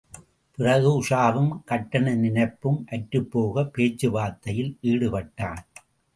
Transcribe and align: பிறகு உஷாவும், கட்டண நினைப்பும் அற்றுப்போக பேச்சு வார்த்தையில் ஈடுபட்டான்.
பிறகு 0.57 1.03
உஷாவும், 1.03 1.51
கட்டண 1.65 2.13
நினைப்பும் 2.15 2.79
அற்றுப்போக 2.91 3.65
பேச்சு 3.65 4.09
வார்த்தையில் 4.19 4.73
ஈடுபட்டான். 4.83 5.63